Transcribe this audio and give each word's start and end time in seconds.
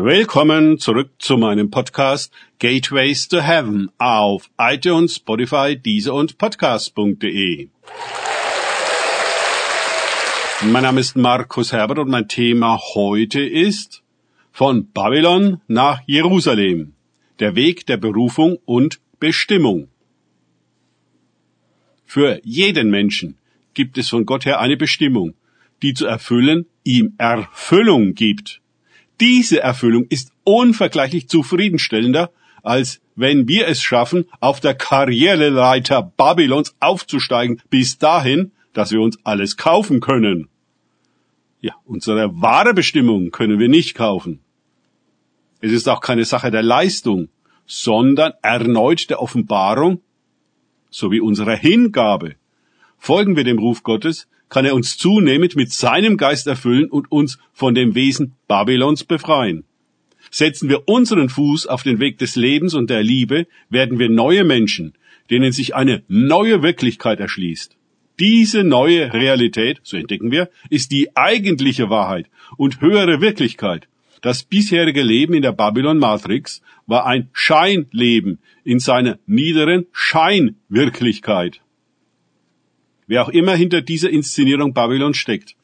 Willkommen 0.00 0.78
zurück 0.78 1.10
zu 1.18 1.36
meinem 1.36 1.72
Podcast 1.72 2.32
Gateways 2.60 3.26
to 3.26 3.40
Heaven 3.40 3.90
auf 3.98 4.48
iTunes, 4.56 5.16
Spotify, 5.16 5.76
Deezer 5.76 6.14
und 6.14 6.38
Podcast.de. 6.38 7.68
Mein 10.70 10.82
Name 10.84 11.00
ist 11.00 11.16
Markus 11.16 11.72
Herbert 11.72 11.98
und 11.98 12.10
mein 12.10 12.28
Thema 12.28 12.78
heute 12.94 13.40
ist 13.40 14.04
von 14.52 14.88
Babylon 14.92 15.62
nach 15.66 16.00
Jerusalem. 16.06 16.92
Der 17.40 17.56
Weg 17.56 17.84
der 17.86 17.96
Berufung 17.96 18.58
und 18.66 19.00
Bestimmung. 19.18 19.88
Für 22.06 22.40
jeden 22.44 22.90
Menschen 22.90 23.36
gibt 23.74 23.98
es 23.98 24.10
von 24.10 24.26
Gott 24.26 24.46
her 24.46 24.60
eine 24.60 24.76
Bestimmung, 24.76 25.34
die 25.82 25.92
zu 25.92 26.06
erfüllen 26.06 26.66
ihm 26.84 27.14
Erfüllung 27.18 28.14
gibt. 28.14 28.60
Diese 29.20 29.60
Erfüllung 29.60 30.06
ist 30.08 30.32
unvergleichlich 30.44 31.28
zufriedenstellender, 31.28 32.30
als 32.62 33.00
wenn 33.16 33.48
wir 33.48 33.66
es 33.66 33.82
schaffen, 33.82 34.26
auf 34.40 34.60
der 34.60 34.74
Karriereleiter 34.74 36.02
Babylons 36.16 36.76
aufzusteigen, 36.80 37.60
bis 37.70 37.98
dahin, 37.98 38.52
dass 38.72 38.92
wir 38.92 39.00
uns 39.00 39.18
alles 39.24 39.56
kaufen 39.56 40.00
können. 40.00 40.48
Ja, 41.60 41.74
unsere 41.84 42.40
wahre 42.40 42.74
Bestimmung 42.74 43.30
können 43.30 43.58
wir 43.58 43.68
nicht 43.68 43.94
kaufen. 43.94 44.40
Es 45.60 45.72
ist 45.72 45.88
auch 45.88 46.00
keine 46.00 46.24
Sache 46.24 46.52
der 46.52 46.62
Leistung, 46.62 47.28
sondern 47.66 48.32
erneut 48.42 49.10
der 49.10 49.20
Offenbarung 49.20 50.00
sowie 50.90 51.20
unserer 51.20 51.56
Hingabe. 51.56 52.36
Folgen 52.96 53.36
wir 53.36 53.44
dem 53.44 53.58
Ruf 53.58 53.82
Gottes, 53.82 54.28
kann 54.48 54.64
er 54.64 54.74
uns 54.74 54.96
zunehmend 54.96 55.56
mit 55.56 55.72
seinem 55.72 56.16
Geist 56.16 56.46
erfüllen 56.46 56.90
und 56.90 57.10
uns 57.10 57.38
von 57.52 57.74
dem 57.74 57.94
Wesen 57.94 58.34
Babylons 58.46 59.04
befreien. 59.04 59.64
Setzen 60.30 60.68
wir 60.68 60.88
unseren 60.88 61.28
Fuß 61.28 61.66
auf 61.66 61.82
den 61.82 62.00
Weg 62.00 62.18
des 62.18 62.36
Lebens 62.36 62.74
und 62.74 62.90
der 62.90 63.02
Liebe, 63.02 63.46
werden 63.70 63.98
wir 63.98 64.08
neue 64.08 64.44
Menschen, 64.44 64.94
denen 65.30 65.52
sich 65.52 65.74
eine 65.74 66.02
neue 66.08 66.62
Wirklichkeit 66.62 67.20
erschließt. 67.20 67.76
Diese 68.18 68.64
neue 68.64 69.12
Realität, 69.12 69.80
so 69.84 69.96
entdecken 69.96 70.32
wir, 70.32 70.50
ist 70.70 70.90
die 70.90 71.16
eigentliche 71.16 71.88
Wahrheit 71.88 72.26
und 72.56 72.80
höhere 72.80 73.20
Wirklichkeit. 73.20 73.88
Das 74.20 74.42
bisherige 74.42 75.02
Leben 75.02 75.34
in 75.34 75.42
der 75.42 75.52
Babylon-Matrix 75.52 76.60
war 76.86 77.06
ein 77.06 77.28
Scheinleben 77.32 78.40
in 78.64 78.80
seiner 78.80 79.18
niederen 79.26 79.86
Scheinwirklichkeit 79.92 81.60
wer 83.08 83.22
auch 83.22 83.30
immer 83.30 83.56
hinter 83.56 83.82
dieser 83.82 84.10
Inszenierung 84.10 84.72
Babylon 84.72 85.14
steckt. 85.14 85.56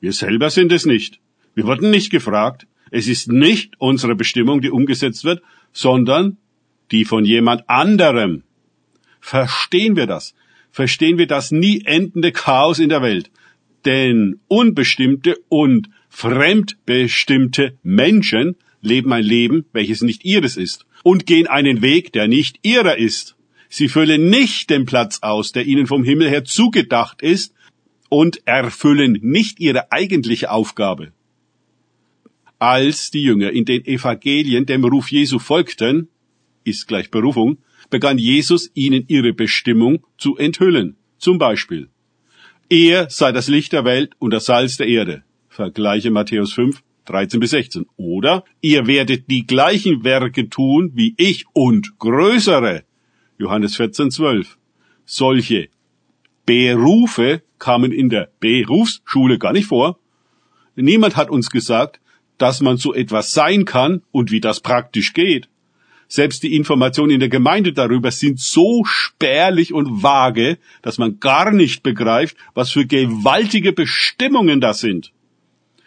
Wir 0.00 0.12
selber 0.12 0.48
sind 0.48 0.72
es 0.72 0.86
nicht. 0.86 1.20
Wir 1.54 1.64
wurden 1.64 1.90
nicht 1.90 2.10
gefragt. 2.10 2.66
Es 2.90 3.08
ist 3.08 3.30
nicht 3.30 3.74
unsere 3.78 4.14
Bestimmung, 4.14 4.60
die 4.62 4.70
umgesetzt 4.70 5.24
wird, 5.24 5.42
sondern 5.72 6.38
die 6.90 7.04
von 7.04 7.24
jemand 7.24 7.68
anderem. 7.68 8.44
Verstehen 9.20 9.96
wir 9.96 10.06
das? 10.06 10.34
Verstehen 10.70 11.18
wir 11.18 11.26
das 11.26 11.50
nie 11.50 11.82
endende 11.84 12.32
Chaos 12.32 12.78
in 12.78 12.88
der 12.88 13.02
Welt? 13.02 13.30
Denn 13.84 14.40
unbestimmte 14.46 15.36
und 15.48 15.88
fremdbestimmte 16.08 17.78
Menschen 17.82 18.56
leben 18.80 19.12
ein 19.12 19.24
Leben, 19.24 19.64
welches 19.72 20.02
nicht 20.02 20.24
ihres 20.24 20.56
ist, 20.56 20.86
und 21.02 21.26
gehen 21.26 21.46
einen 21.46 21.82
Weg, 21.82 22.12
der 22.12 22.28
nicht 22.28 22.58
ihrer 22.62 22.98
ist. 22.98 23.35
Sie 23.68 23.88
füllen 23.88 24.30
nicht 24.30 24.70
den 24.70 24.86
Platz 24.86 25.18
aus, 25.22 25.52
der 25.52 25.66
ihnen 25.66 25.86
vom 25.86 26.04
Himmel 26.04 26.28
her 26.28 26.44
zugedacht 26.44 27.22
ist, 27.22 27.52
und 28.08 28.46
erfüllen 28.46 29.18
nicht 29.22 29.58
ihre 29.60 29.90
eigentliche 29.90 30.50
Aufgabe. 30.50 31.12
Als 32.58 33.10
die 33.10 33.22
Jünger 33.22 33.50
in 33.50 33.64
den 33.64 33.84
Evangelien 33.84 34.64
dem 34.64 34.84
Ruf 34.84 35.10
Jesu 35.10 35.38
folgten, 35.38 36.08
ist 36.64 36.88
gleich 36.88 37.10
Berufung, 37.10 37.58
begann 37.90 38.18
Jesus 38.18 38.70
ihnen 38.74 39.04
ihre 39.08 39.32
Bestimmung 39.32 40.04
zu 40.18 40.36
enthüllen. 40.36 40.96
Zum 41.18 41.38
Beispiel, 41.38 41.88
er 42.68 43.10
sei 43.10 43.32
das 43.32 43.48
Licht 43.48 43.72
der 43.72 43.84
Welt 43.84 44.12
und 44.18 44.32
das 44.32 44.46
Salz 44.46 44.76
der 44.76 44.88
Erde. 44.88 45.22
Vergleiche 45.48 46.10
Matthäus 46.10 46.52
5, 46.52 46.82
13 47.04 47.40
bis 47.40 47.50
16. 47.50 47.86
Oder 47.96 48.44
ihr 48.60 48.86
werdet 48.86 49.30
die 49.30 49.46
gleichen 49.46 50.02
Werke 50.04 50.48
tun 50.48 50.90
wie 50.94 51.14
ich 51.16 51.44
und 51.52 51.98
größere. 51.98 52.84
Johannes 53.38 53.76
14, 53.76 54.10
12. 54.10 54.56
Solche 55.04 55.68
Berufe 56.46 57.42
kamen 57.58 57.92
in 57.92 58.08
der 58.08 58.30
Berufsschule 58.40 59.38
gar 59.38 59.52
nicht 59.52 59.66
vor. 59.66 59.98
Niemand 60.74 61.16
hat 61.16 61.30
uns 61.30 61.50
gesagt, 61.50 62.00
dass 62.38 62.60
man 62.60 62.76
so 62.76 62.94
etwas 62.94 63.32
sein 63.32 63.64
kann 63.64 64.02
und 64.12 64.30
wie 64.30 64.40
das 64.40 64.60
praktisch 64.60 65.12
geht. 65.12 65.48
Selbst 66.08 66.42
die 66.44 66.54
Informationen 66.54 67.10
in 67.10 67.20
der 67.20 67.28
Gemeinde 67.28 67.72
darüber 67.72 68.10
sind 68.10 68.38
so 68.38 68.84
spärlich 68.84 69.72
und 69.72 70.02
vage, 70.02 70.58
dass 70.82 70.98
man 70.98 71.18
gar 71.18 71.50
nicht 71.50 71.82
begreift, 71.82 72.36
was 72.54 72.70
für 72.70 72.86
gewaltige 72.86 73.72
Bestimmungen 73.72 74.60
das 74.60 74.80
sind. 74.80 75.12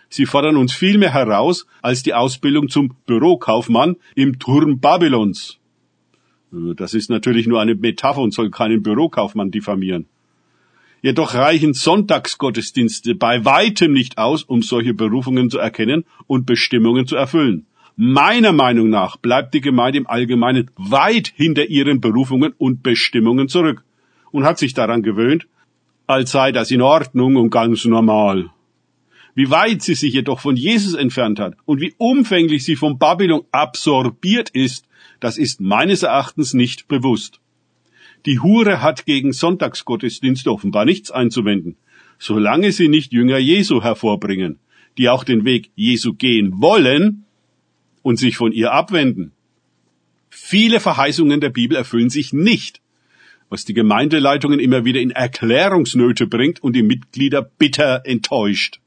Sie 0.09 0.25
fordern 0.25 0.57
uns 0.57 0.73
viel 0.73 0.97
mehr 0.97 1.13
heraus 1.13 1.67
als 1.81 2.03
die 2.03 2.13
Ausbildung 2.13 2.67
zum 2.67 2.95
Bürokaufmann 3.05 3.95
im 4.15 4.39
Turm 4.39 4.79
Babylons. 4.79 5.58
Das 6.51 6.93
ist 6.93 7.09
natürlich 7.09 7.47
nur 7.47 7.61
eine 7.61 7.75
Metapher 7.75 8.21
und 8.21 8.33
soll 8.33 8.49
keinen 8.49 8.81
Bürokaufmann 8.81 9.51
diffamieren. 9.51 10.05
Jedoch 11.01 11.33
reichen 11.33 11.73
Sonntagsgottesdienste 11.73 13.15
bei 13.15 13.45
weitem 13.45 13.93
nicht 13.93 14.17
aus, 14.17 14.43
um 14.43 14.61
solche 14.61 14.93
Berufungen 14.93 15.49
zu 15.49 15.59
erkennen 15.59 16.03
und 16.27 16.45
Bestimmungen 16.45 17.07
zu 17.07 17.15
erfüllen. 17.15 17.65
Meiner 17.95 18.51
Meinung 18.51 18.89
nach 18.89 19.17
bleibt 19.17 19.53
die 19.53 19.61
Gemeinde 19.61 19.99
im 19.99 20.07
Allgemeinen 20.07 20.71
weit 20.77 21.31
hinter 21.35 21.65
ihren 21.65 22.01
Berufungen 22.01 22.53
und 22.57 22.81
Bestimmungen 22.83 23.47
zurück 23.47 23.83
und 24.31 24.43
hat 24.43 24.57
sich 24.57 24.73
daran 24.73 25.03
gewöhnt, 25.03 25.47
als 26.07 26.31
sei 26.31 26.51
das 26.51 26.71
in 26.71 26.81
Ordnung 26.81 27.35
und 27.35 27.49
ganz 27.49 27.85
normal. 27.85 28.49
Wie 29.39 29.49
weit 29.49 29.81
sie 29.81 29.95
sich 29.95 30.13
jedoch 30.13 30.41
von 30.41 30.57
Jesus 30.57 30.95
entfernt 30.95 31.39
hat 31.39 31.55
und 31.63 31.79
wie 31.79 31.93
umfänglich 31.97 32.65
sie 32.65 32.75
von 32.75 32.99
Babylon 32.99 33.45
absorbiert 33.51 34.49
ist, 34.49 34.85
das 35.21 35.37
ist 35.37 35.61
meines 35.61 36.03
Erachtens 36.03 36.53
nicht 36.53 36.89
bewusst. 36.89 37.39
Die 38.25 38.41
Hure 38.41 38.81
hat 38.81 39.05
gegen 39.05 39.31
Sonntagsgottesdienste 39.31 40.51
offenbar 40.51 40.83
nichts 40.83 41.09
einzuwenden, 41.09 41.77
solange 42.17 42.73
sie 42.73 42.89
nicht 42.89 43.13
Jünger 43.13 43.37
Jesu 43.37 43.81
hervorbringen, 43.81 44.59
die 44.97 45.07
auch 45.07 45.23
den 45.23 45.45
Weg 45.45 45.71
Jesu 45.73 46.15
gehen 46.15 46.61
wollen 46.61 47.23
und 48.01 48.19
sich 48.19 48.35
von 48.35 48.51
ihr 48.51 48.73
abwenden. 48.73 49.31
Viele 50.29 50.81
Verheißungen 50.81 51.39
der 51.39 51.51
Bibel 51.51 51.77
erfüllen 51.77 52.09
sich 52.09 52.33
nicht, 52.33 52.81
was 53.47 53.63
die 53.63 53.73
Gemeindeleitungen 53.73 54.59
immer 54.59 54.83
wieder 54.83 54.99
in 54.99 55.11
Erklärungsnöte 55.11 56.27
bringt 56.27 56.61
und 56.61 56.75
die 56.75 56.83
Mitglieder 56.83 57.41
bitter 57.41 58.01
enttäuscht. 58.03 58.81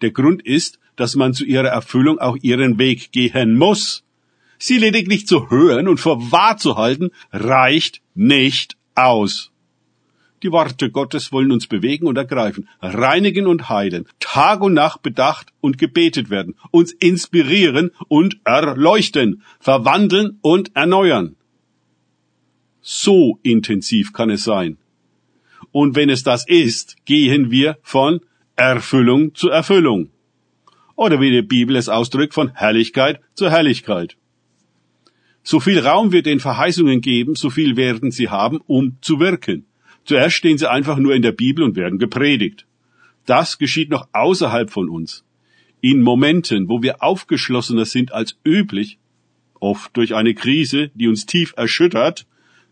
Der 0.00 0.10
Grund 0.10 0.42
ist, 0.44 0.78
dass 0.96 1.16
man 1.16 1.34
zu 1.34 1.44
ihrer 1.44 1.68
Erfüllung 1.68 2.18
auch 2.18 2.36
ihren 2.40 2.78
Weg 2.78 3.12
gehen 3.12 3.56
muss. 3.56 4.04
Sie 4.58 4.78
lediglich 4.78 5.26
zu 5.26 5.50
hören 5.50 5.86
und 5.86 5.98
für 5.98 6.32
wahr 6.32 6.56
zu 6.56 6.76
halten, 6.76 7.10
reicht 7.32 8.00
nicht 8.14 8.76
aus. 8.94 9.52
Die 10.42 10.52
Worte 10.52 10.90
Gottes 10.90 11.32
wollen 11.32 11.50
uns 11.50 11.66
bewegen 11.66 12.06
und 12.06 12.16
ergreifen, 12.16 12.68
reinigen 12.80 13.46
und 13.46 13.68
heilen, 13.68 14.06
Tag 14.20 14.60
und 14.60 14.74
Nacht 14.74 15.02
bedacht 15.02 15.52
und 15.60 15.78
gebetet 15.78 16.30
werden, 16.30 16.54
uns 16.70 16.92
inspirieren 16.92 17.90
und 18.06 18.38
erleuchten, 18.44 19.42
verwandeln 19.58 20.38
und 20.40 20.76
erneuern. 20.76 21.34
So 22.80 23.40
intensiv 23.42 24.12
kann 24.12 24.30
es 24.30 24.44
sein. 24.44 24.78
Und 25.72 25.96
wenn 25.96 26.08
es 26.08 26.22
das 26.22 26.46
ist, 26.48 27.04
gehen 27.04 27.50
wir 27.50 27.78
von 27.82 28.20
Erfüllung 28.58 29.36
zu 29.36 29.50
Erfüllung. 29.50 30.10
Oder 30.96 31.20
wie 31.20 31.30
die 31.30 31.42
Bibel 31.42 31.76
es 31.76 31.88
ausdrückt, 31.88 32.34
von 32.34 32.52
Herrlichkeit 32.54 33.20
zu 33.34 33.48
Herrlichkeit. 33.50 34.16
So 35.44 35.60
viel 35.60 35.78
Raum 35.78 36.10
wir 36.10 36.22
den 36.22 36.40
Verheißungen 36.40 37.00
geben, 37.00 37.36
so 37.36 37.50
viel 37.50 37.76
werden 37.76 38.10
sie 38.10 38.28
haben, 38.28 38.60
um 38.66 38.98
zu 39.00 39.20
wirken. 39.20 39.64
Zuerst 40.04 40.34
stehen 40.34 40.58
sie 40.58 40.68
einfach 40.68 40.98
nur 40.98 41.14
in 41.14 41.22
der 41.22 41.30
Bibel 41.30 41.62
und 41.62 41.76
werden 41.76 42.00
gepredigt. 42.00 42.66
Das 43.26 43.58
geschieht 43.58 43.90
noch 43.90 44.08
außerhalb 44.12 44.70
von 44.70 44.88
uns. 44.88 45.24
In 45.80 46.02
Momenten, 46.02 46.68
wo 46.68 46.82
wir 46.82 47.00
aufgeschlossener 47.00 47.84
sind 47.84 48.10
als 48.10 48.36
üblich, 48.44 48.98
oft 49.60 49.96
durch 49.96 50.16
eine 50.16 50.34
Krise, 50.34 50.90
die 50.94 51.06
uns 51.06 51.26
tief 51.26 51.54
erschüttert, 51.56 52.26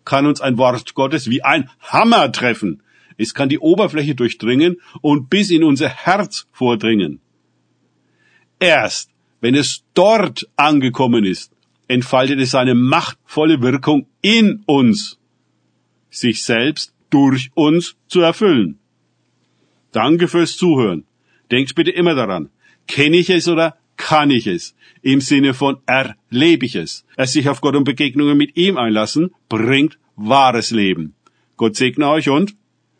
kann 0.05 0.26
uns 0.26 0.40
ein 0.40 0.58
Wort 0.58 0.94
Gottes 0.94 1.31
wie 1.31 1.44
ein 1.44 1.70
Hammer 1.78 2.32
treffen. 2.32 2.82
Es 3.16 3.34
kann 3.34 3.48
die 3.48 3.58
Oberfläche 3.58 4.14
durchdringen 4.14 4.76
und 5.00 5.30
bis 5.30 5.50
in 5.50 5.64
unser 5.64 5.88
Herz 5.88 6.46
vordringen. 6.52 7.20
Erst 8.58 9.10
wenn 9.40 9.54
es 9.54 9.84
dort 9.94 10.48
angekommen 10.56 11.24
ist, 11.24 11.52
entfaltet 11.88 12.40
es 12.40 12.50
seine 12.50 12.74
machtvolle 12.74 13.60
Wirkung 13.62 14.06
in 14.22 14.62
uns, 14.66 15.18
sich 16.10 16.42
selbst 16.42 16.94
durch 17.10 17.50
uns 17.54 17.96
zu 18.08 18.20
erfüllen. 18.20 18.78
Danke 19.92 20.28
fürs 20.28 20.56
Zuhören. 20.56 21.04
Denkt 21.50 21.74
bitte 21.74 21.90
immer 21.90 22.14
daran, 22.14 22.50
kenne 22.86 23.16
ich 23.19 23.30
es 23.30 23.48
oder 23.48 23.76
kann 23.96 24.30
ich 24.30 24.46
es. 24.46 24.74
Im 25.02 25.20
Sinne 25.20 25.54
von 25.54 25.78
erlebe 25.86 26.66
ich 26.66 26.74
es. 26.74 27.04
Es 27.16 27.32
sich 27.32 27.48
auf 27.48 27.60
Gott 27.60 27.76
und 27.76 27.84
Begegnungen 27.84 28.36
mit 28.36 28.56
ihm 28.56 28.76
einlassen, 28.76 29.30
bringt 29.48 29.98
wahres 30.16 30.70
Leben. 30.70 31.14
Gott 31.56 31.76
segne 31.76 32.08
euch 32.08 32.28
und 32.28 32.56